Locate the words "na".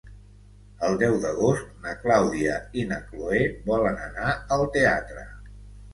1.83-1.93, 2.95-2.99